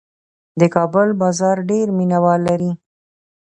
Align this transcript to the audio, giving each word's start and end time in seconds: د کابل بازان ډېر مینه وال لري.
د 0.59 0.61
کابل 0.75 1.07
بازان 1.21 1.57
ډېر 1.69 1.87
مینه 1.97 2.19
وال 2.23 2.41
لري. 2.49 2.71